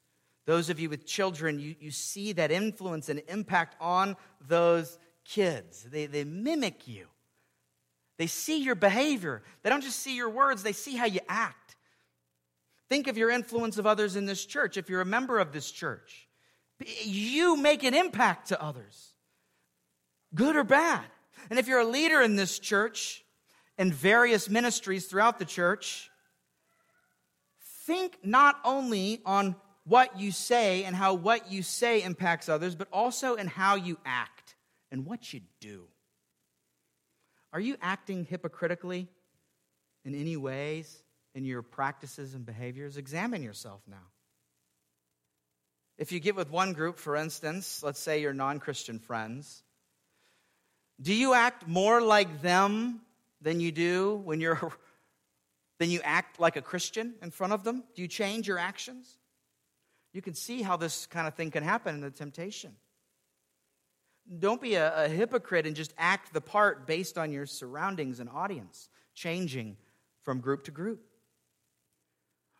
[0.46, 5.84] Those of you with children, you, you see that influence and impact on those kids.
[5.84, 7.06] They, they mimic you.
[8.16, 9.42] They see your behavior.
[9.62, 11.76] They don't just see your words, they see how you act.
[12.88, 14.76] Think of your influence of others in this church.
[14.76, 16.28] If you're a member of this church,
[17.02, 19.14] you make an impact to others,
[20.34, 21.04] good or bad.
[21.50, 23.24] And if you're a leader in this church
[23.78, 26.10] and various ministries throughout the church,
[27.86, 32.88] think not only on what you say and how what you say impacts others, but
[32.92, 34.56] also in how you act
[34.90, 35.86] and what you do.
[37.54, 39.06] Are you acting hypocritically
[40.04, 41.02] in any ways
[41.36, 42.96] in your practices and behaviors?
[42.96, 44.08] Examine yourself now.
[45.96, 49.62] If you get with one group, for instance, let's say your non Christian friends,
[51.00, 53.00] do you act more like them
[53.40, 54.72] than you do when you're
[55.78, 57.84] than you act like a Christian in front of them?
[57.94, 59.16] Do you change your actions?
[60.12, 62.74] You can see how this kind of thing can happen in the temptation.
[64.38, 68.28] Don't be a, a hypocrite and just act the part based on your surroundings and
[68.30, 68.88] audience.
[69.14, 69.76] changing
[70.22, 71.00] from group to group.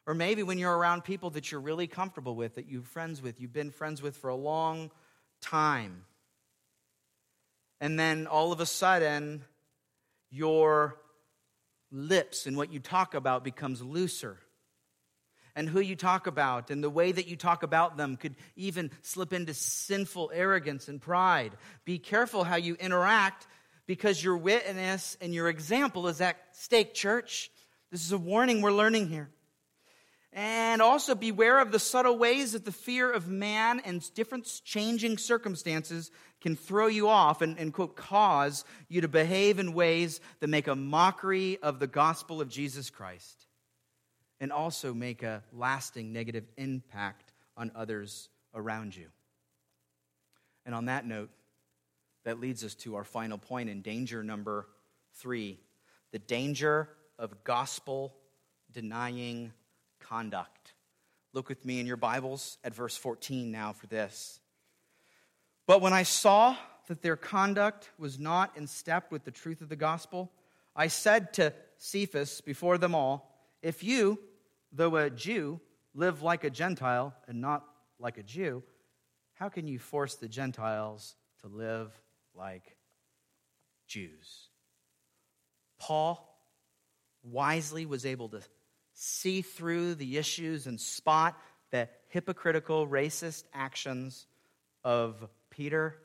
[0.07, 3.40] Or maybe when you're around people that you're really comfortable with, that you're friends with,
[3.40, 4.90] you've been friends with for a long
[5.40, 6.05] time.
[7.81, 9.44] And then all of a sudden,
[10.31, 10.98] your
[11.90, 14.38] lips and what you talk about becomes looser.
[15.56, 18.90] And who you talk about and the way that you talk about them could even
[19.02, 21.52] slip into sinful arrogance and pride.
[21.84, 23.46] Be careful how you interact
[23.86, 27.50] because your witness and your example is at stake, church.
[27.92, 29.30] This is a warning we're learning here.
[30.32, 35.18] And also beware of the subtle ways that the fear of man and different changing
[35.18, 40.48] circumstances can throw you off and, and, quote, cause you to behave in ways that
[40.48, 43.46] make a mockery of the gospel of Jesus Christ
[44.44, 49.07] and also make a lasting negative impact on others around you.
[50.66, 51.30] And on that note,
[52.26, 54.68] that leads us to our final point in danger number
[55.14, 55.59] three
[56.12, 58.14] the danger of gospel
[58.70, 59.50] denying
[59.98, 60.74] conduct.
[61.33, 64.40] Look with me in your Bibles at verse 14 now for this.
[65.66, 66.54] But when I saw
[66.88, 70.30] that their conduct was not in step with the truth of the gospel,
[70.76, 74.18] I said to Cephas before them all, If you,
[74.74, 75.60] though a Jew,
[75.94, 77.64] live like a Gentile and not
[77.98, 78.62] like a Jew,
[79.34, 81.92] how can you force the Gentiles to live
[82.34, 82.76] like
[83.87, 84.48] Jews?
[85.78, 86.28] Paul
[87.22, 88.40] wisely was able to
[88.94, 91.38] see through the issues and spot
[91.70, 94.26] the hypocritical, racist actions
[94.84, 95.96] of Peter,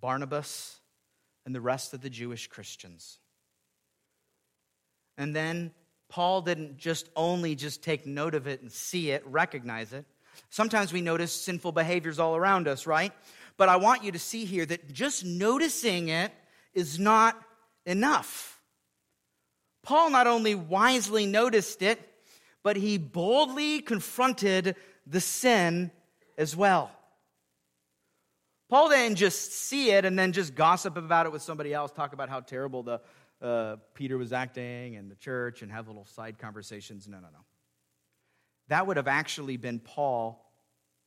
[0.00, 0.80] Barnabas,
[1.44, 3.18] and the rest of the Jewish Christians.
[5.16, 5.72] And then
[6.08, 10.04] Paul didn't just only just take note of it and see it, recognize it.
[10.50, 13.12] Sometimes we notice sinful behaviors all around us, right?
[13.56, 16.32] But I want you to see here that just noticing it
[16.74, 17.36] is not
[17.84, 18.60] enough.
[19.82, 22.00] Paul not only wisely noticed it,
[22.62, 25.90] but he boldly confronted the sin
[26.36, 26.90] as well.
[28.68, 32.12] Paul didn't just see it and then just gossip about it with somebody else, talk
[32.12, 33.00] about how terrible the
[33.40, 37.06] uh, Peter was acting and the church, and have little side conversations.
[37.06, 37.44] No, no, no.
[38.68, 40.44] That would have actually been Paul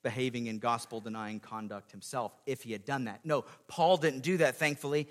[0.04, 3.22] behaving in gospel denying conduct himself if he had done that.
[3.24, 5.08] No, Paul didn't do that, thankfully.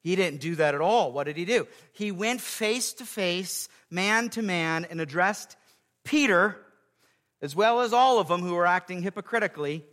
[0.00, 1.12] He didn't do that at all.
[1.12, 1.68] What did he do?
[1.92, 5.56] He went face to face, man to man, and addressed
[6.04, 6.56] Peter,
[7.40, 9.84] as well as all of them who were acting hypocritically.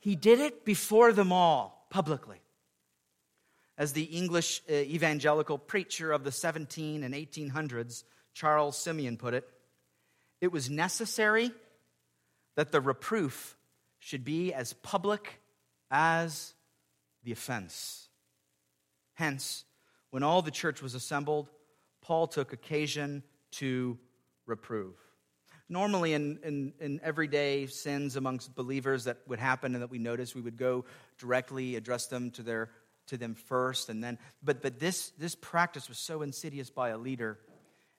[0.00, 2.38] He did it before them all, publicly.
[3.80, 9.48] As the English uh, evangelical preacher of the 17 and 1800s, Charles Simeon, put it,
[10.42, 11.50] it was necessary
[12.56, 13.56] that the reproof
[13.98, 15.40] should be as public
[15.90, 16.52] as
[17.24, 18.08] the offense.
[19.14, 19.64] Hence,
[20.10, 21.48] when all the church was assembled,
[22.02, 23.98] Paul took occasion to
[24.44, 24.96] reprove.
[25.70, 30.34] Normally, in, in, in, everyday sins amongst believers that would happen and that we notice,
[30.34, 30.84] we would go
[31.16, 32.70] directly address them to, their,
[33.08, 33.88] to them first.
[33.88, 37.38] And then, but but this, this practice was so insidious by a leader.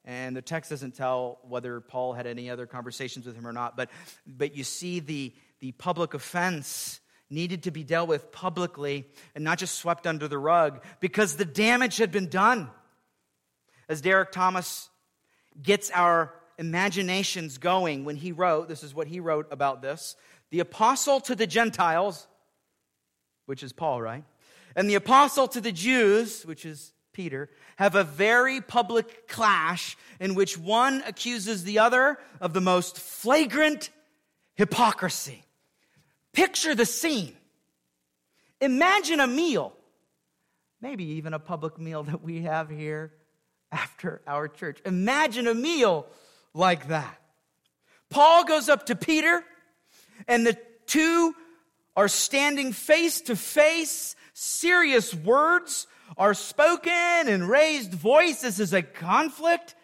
[0.04, 3.78] And the text doesn't tell whether Paul had any other conversations with him or not.
[3.78, 3.90] But,
[4.26, 9.58] but you see the, the public offense needed to be dealt with publicly and not
[9.58, 12.70] just swept under the rug because the damage had been done.
[13.88, 14.90] As Derek Thomas
[15.62, 20.16] gets our imaginations going when he wrote, this is what he wrote about this
[20.50, 22.28] the apostle to the Gentiles,
[23.46, 24.26] which is Paul, right?
[24.76, 30.36] And the apostle to the Jews, which is Peter, have a very public clash in
[30.36, 33.90] which one accuses the other of the most flagrant
[34.56, 35.44] hypocrisy.
[36.34, 37.36] Picture the scene.
[38.62, 39.74] Imagine a meal,
[40.82, 43.12] maybe even a public meal that we have here
[43.72, 44.80] after our church.
[44.86, 46.06] Imagine a meal
[46.54, 47.18] like that.
[48.10, 49.44] Paul goes up to Peter,
[50.28, 51.34] and the two
[51.96, 54.16] are standing face to face.
[54.34, 58.42] Serious words are spoken and raised voice.
[58.42, 59.76] This is a conflict.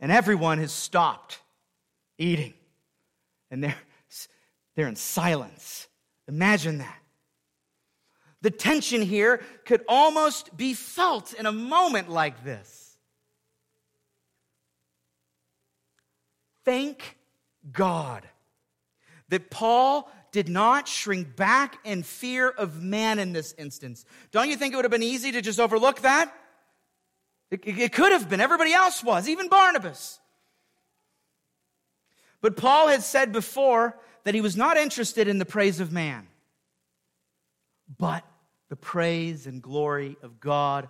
[0.00, 1.40] And everyone has stopped
[2.18, 2.54] eating.
[3.50, 3.76] And they're
[4.78, 5.88] they're in silence.
[6.28, 6.98] Imagine that.
[8.42, 12.96] The tension here could almost be felt in a moment like this.
[16.64, 17.18] Thank
[17.72, 18.22] God
[19.30, 24.04] that Paul did not shrink back in fear of man in this instance.
[24.30, 26.32] Don't you think it would have been easy to just overlook that?
[27.50, 28.40] It, it could have been.
[28.40, 30.20] Everybody else was, even Barnabas.
[32.40, 36.26] But Paul had said before that he was not interested in the praise of man,
[37.98, 38.24] but
[38.68, 40.88] the praise and glory of God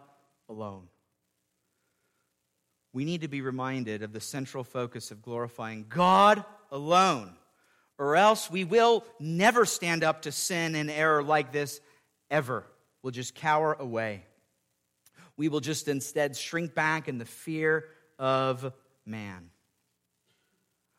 [0.49, 0.89] alone.
[2.93, 7.36] We need to be reminded of the central focus of glorifying God alone,
[7.99, 11.80] or else we will never stand up to sin and error like this
[12.30, 12.64] ever.
[13.03, 14.24] We'll just cower away.
[15.36, 17.84] We will just instead shrink back in the fear
[18.18, 18.72] of
[19.05, 19.51] man.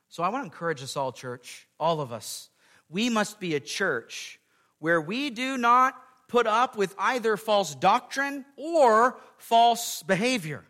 [0.09, 2.49] So I want to encourage us all, church, all of us.
[2.89, 4.39] We must be a church
[4.79, 5.95] where we do not
[6.27, 10.63] put up with either false doctrine or false behavior.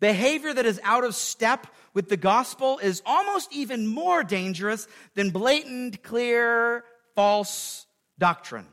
[0.00, 5.30] Behavior that is out of step with the gospel is almost even more dangerous than
[5.30, 6.84] blatant, clear,
[7.14, 7.86] false
[8.18, 8.66] doctrine.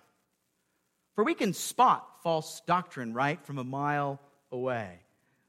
[1.16, 4.20] For we can spot false doctrine right from a mile
[4.52, 5.00] away.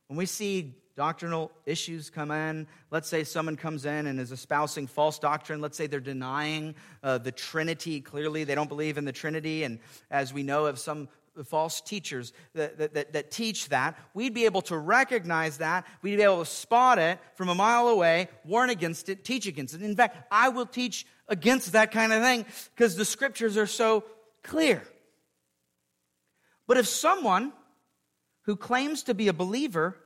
[0.07, 2.66] When we see doctrinal issues come in.
[2.91, 5.61] Let's say someone comes in and is espousing false doctrine.
[5.61, 8.45] Let's say they're denying uh, the Trinity clearly.
[8.45, 9.64] They don't believe in the Trinity.
[9.64, 11.09] And as we know of some
[11.43, 15.85] false teachers that, that, that, teach that, we'd be able to recognize that.
[16.03, 19.74] We'd be able to spot it from a mile away, warn against it, teach against
[19.74, 19.82] it.
[19.82, 24.05] In fact, I will teach against that kind of thing because the scriptures are so
[24.45, 24.82] clear.
[26.68, 27.53] But if someone
[28.43, 29.97] who claims to be a believer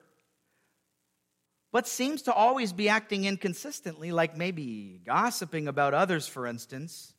[1.70, 7.12] but seems to always be acting inconsistently, like maybe gossiping about others, for instance,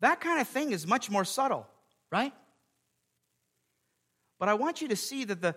[0.00, 1.66] that kind of thing is much more subtle,
[2.12, 2.32] right?
[4.40, 5.54] But I want you to see that the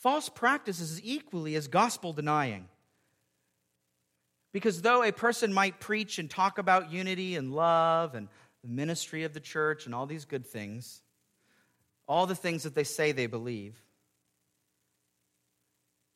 [0.00, 2.68] false practice is equally as gospel denying.
[4.52, 8.28] Because though a person might preach and talk about unity and love and
[8.62, 11.02] the ministry of the church and all these good things,
[12.08, 13.80] all the things that they say they believe,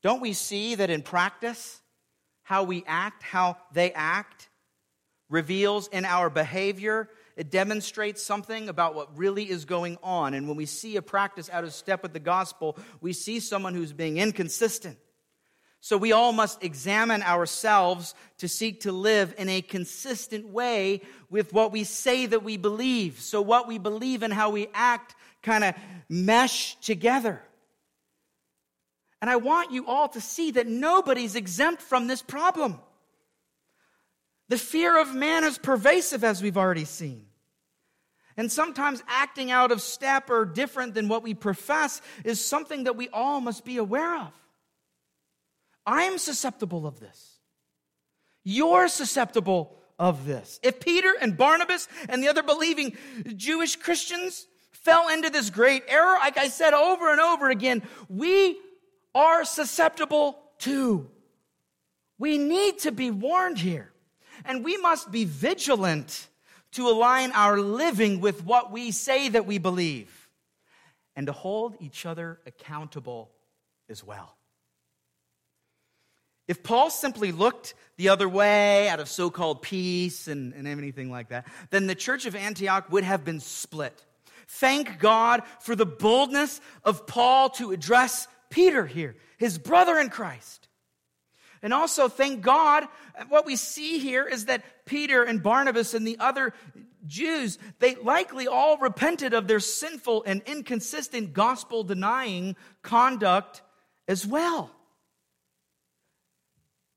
[0.02, 1.80] don't we see that in practice,
[2.42, 4.48] how we act, how they act,
[5.28, 10.34] reveals in our behavior, it demonstrates something about what really is going on.
[10.34, 13.74] And when we see a practice out of step with the gospel, we see someone
[13.74, 14.98] who's being inconsistent.
[15.80, 21.52] So we all must examine ourselves to seek to live in a consistent way with
[21.52, 23.20] what we say that we believe.
[23.20, 25.74] So what we believe and how we act kind of
[26.08, 27.42] mesh together.
[29.20, 32.78] And I want you all to see that nobody's exempt from this problem.
[34.48, 37.26] The fear of man is pervasive, as we've already seen.
[38.36, 42.96] And sometimes acting out of step or different than what we profess is something that
[42.96, 44.32] we all must be aware of.
[45.86, 47.38] I am susceptible of this.
[48.44, 50.58] You're susceptible of this.
[50.62, 52.96] If Peter and Barnabas and the other believing
[53.36, 58.58] Jewish Christians fell into this great error, like I said over and over again, we
[59.14, 61.08] are susceptible to.
[62.18, 63.91] We need to be warned here.
[64.44, 66.28] And we must be vigilant
[66.72, 70.28] to align our living with what we say that we believe
[71.14, 73.30] and to hold each other accountable
[73.88, 74.36] as well.
[76.48, 81.10] If Paul simply looked the other way out of so called peace and, and anything
[81.10, 84.04] like that, then the church of Antioch would have been split.
[84.48, 90.68] Thank God for the boldness of Paul to address Peter here, his brother in Christ.
[91.62, 92.88] And also, thank God,
[93.28, 96.52] what we see here is that Peter and Barnabas and the other
[97.06, 103.62] Jews, they likely all repented of their sinful and inconsistent gospel denying conduct
[104.08, 104.70] as well.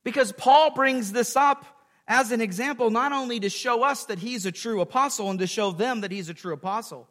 [0.03, 1.65] Because Paul brings this up
[2.07, 5.47] as an example, not only to show us that he's a true apostle and to
[5.47, 7.09] show them that he's a true apostle,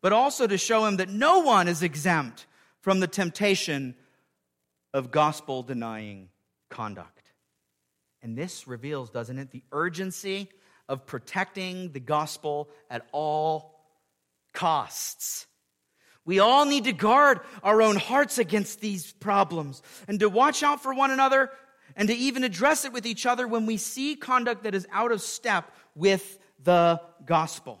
[0.00, 2.46] but also to show him that no one is exempt
[2.80, 3.96] from the temptation
[4.94, 6.28] of gospel denying
[6.70, 7.15] conduct.
[8.26, 10.48] And this reveals, doesn't it, the urgency
[10.88, 13.84] of protecting the gospel at all
[14.52, 15.46] costs.
[16.24, 20.82] We all need to guard our own hearts against these problems and to watch out
[20.82, 21.50] for one another
[21.94, 25.12] and to even address it with each other when we see conduct that is out
[25.12, 27.80] of step with the gospel.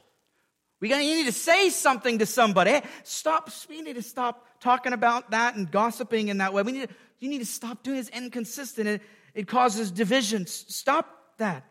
[0.78, 2.82] We need to say something to somebody.
[3.02, 3.50] stop.
[3.68, 6.62] We need to stop talking about that and gossiping in that way.
[6.62, 9.02] We need to, you need to stop doing this inconsistent.
[9.36, 10.50] It, causes divisions.
[10.68, 11.06] Stop
[11.36, 11.64] that.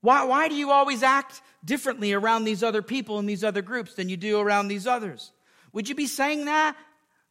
[0.00, 3.94] Why, why do you always act differently around these other people and these other groups
[3.94, 5.32] than you do around these others?
[5.72, 6.76] Would you be saying that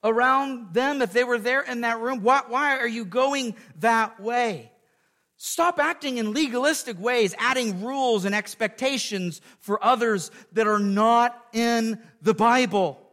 [0.03, 2.21] around them if they were there in that room?
[2.21, 4.71] Why, why are you going that way?
[5.37, 12.01] Stop acting in legalistic ways, adding rules and expectations for others that are not in
[12.21, 13.06] the Bible.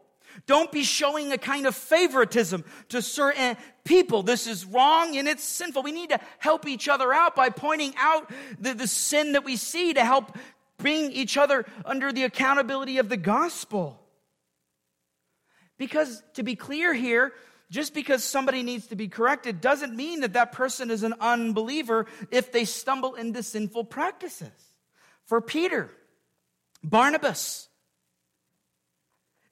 [0.46, 4.22] Don't be showing a kind of favoritism to certain people.
[4.22, 5.82] This is wrong and it's sinful.
[5.82, 8.30] We need to help each other out by pointing out
[8.60, 10.36] the, the sin that we see to help
[10.76, 14.00] bring each other under the accountability of the gospel.
[15.78, 17.32] Because to be clear here,
[17.70, 22.06] just because somebody needs to be corrected doesn't mean that that person is an unbeliever
[22.30, 24.52] if they stumble into sinful practices.
[25.24, 25.90] For Peter,
[26.82, 27.68] Barnabas,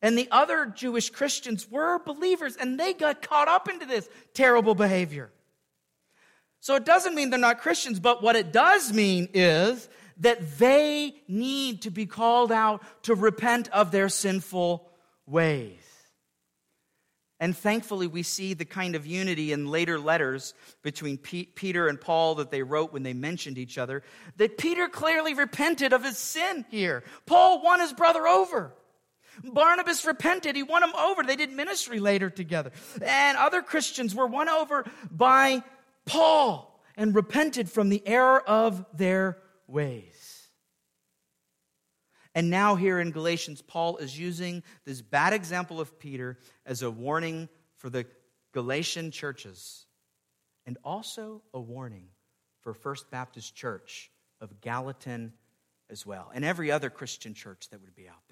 [0.02, 4.74] and the other Jewish Christians were believers and they got caught up into this terrible
[4.74, 5.30] behavior.
[6.60, 9.88] So it doesn't mean they're not Christians, but what it does mean is
[10.18, 14.88] that they need to be called out to repent of their sinful
[15.26, 15.78] ways.
[17.40, 22.36] And thankfully, we see the kind of unity in later letters between Peter and Paul
[22.36, 24.04] that they wrote when they mentioned each other,
[24.36, 27.02] that Peter clearly repented of his sin here.
[27.26, 28.72] Paul won his brother over.
[29.44, 30.56] Barnabas repented.
[30.56, 31.22] He won him over.
[31.22, 32.72] They did ministry later together.
[33.00, 35.62] And other Christians were won over by
[36.04, 40.48] Paul and repented from the error of their ways.
[42.34, 46.90] And now, here in Galatians, Paul is using this bad example of Peter as a
[46.90, 48.06] warning for the
[48.52, 49.86] Galatian churches
[50.64, 52.08] and also a warning
[52.60, 54.10] for First Baptist Church
[54.40, 55.32] of Gallatin
[55.90, 58.31] as well, and every other Christian church that would be out there.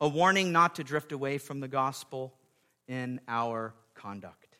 [0.00, 2.34] A warning not to drift away from the gospel
[2.86, 4.58] in our conduct.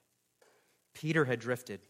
[0.94, 1.80] Peter had drifted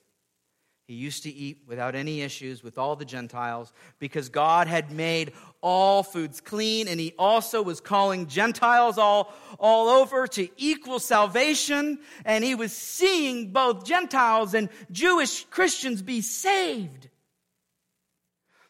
[0.87, 5.33] he used to eat without any issues with all the Gentiles because God had made
[5.61, 11.99] all foods clean, and he also was calling Gentiles all, all over to equal salvation,
[12.25, 17.09] and he was seeing both Gentiles and Jewish Christians be saved.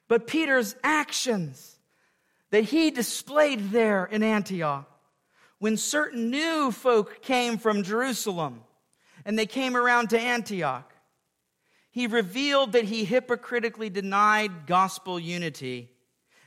[0.09, 1.76] But Peter's actions
[2.57, 4.91] that he displayed there in Antioch,
[5.59, 8.63] when certain new folk came from Jerusalem
[9.27, 10.91] and they came around to Antioch,
[11.91, 15.91] he revealed that he hypocritically denied gospel unity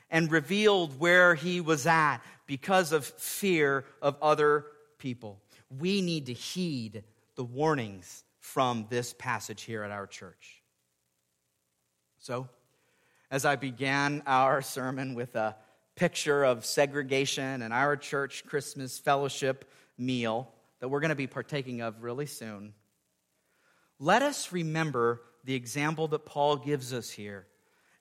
[0.10, 4.66] and revealed where he was at because of fear of other
[4.98, 5.40] people.
[5.78, 7.04] We need to heed
[7.36, 10.64] the warnings from this passage here at our church.
[12.18, 12.50] So,
[13.30, 15.56] as I began our sermon with a
[16.00, 21.82] picture of segregation and our church Christmas fellowship meal that we're going to be partaking
[21.82, 22.74] of really soon,
[24.00, 27.48] let us remember the example that Paul gives us here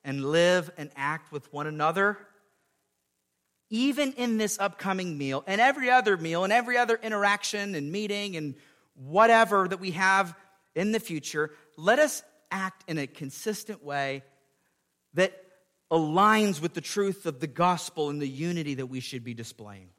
[0.05, 2.17] and live and act with one another,
[3.69, 8.37] even in this upcoming meal and every other meal and every other interaction and meeting
[8.37, 8.55] and
[8.95, 10.33] whatever that we have
[10.73, 14.23] in the future, let us act in a consistent way
[15.15, 15.33] that
[15.91, 19.89] aligns with the truth of the gospel and the unity that we should be displaying.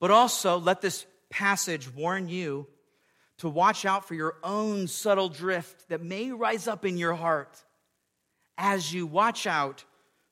[0.00, 2.66] But also, let this passage warn you
[3.38, 7.62] to watch out for your own subtle drift that may rise up in your heart
[8.56, 9.84] as you watch out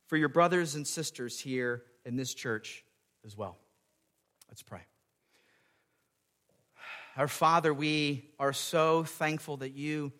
[0.06, 2.84] for your brothers and sisters here in this church
[3.24, 3.58] as well.
[4.48, 4.80] Let's pray.
[7.16, 10.12] Our Father, we are so thankful that you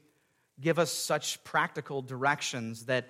[0.60, 3.08] give us such practical directions that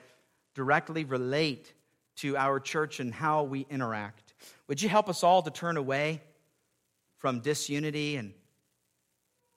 [0.55, 1.72] directly relate
[2.16, 4.34] to our church and how we interact.
[4.68, 6.20] Would you help us all to turn away
[7.22, 8.34] from disunity and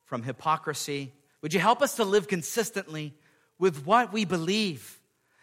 [0.06, 1.12] from hypocrisy.
[1.42, 3.16] Would you help us to live consistently
[3.58, 5.00] with what we believe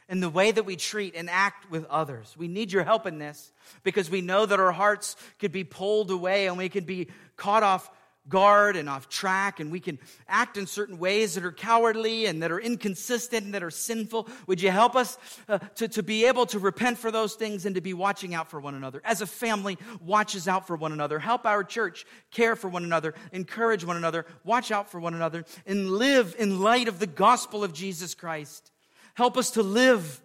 [0.08, 2.34] and the way that we treat and act with others?
[2.38, 6.12] We need your help in this because we know that our hearts could be pulled
[6.12, 7.90] away and we could be caught off
[8.28, 9.98] guard and off track, and we can
[10.28, 14.28] act in certain ways that are cowardly and that are inconsistent and that are sinful.
[14.46, 15.18] Would you help us
[15.48, 18.48] uh, to, to be able to repent for those things and to be watching out
[18.48, 19.00] for one another?
[19.04, 23.14] As a family watches out for one another, help our church care for one another,
[23.32, 27.64] encourage one another, watch out for one another, and live in light of the gospel
[27.64, 28.70] of Jesus Christ.
[29.14, 30.22] Help us to live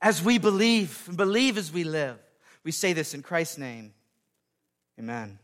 [0.00, 2.18] as we believe and believe as we live.
[2.64, 3.94] We say this in Christ's name.
[4.98, 5.38] Amen.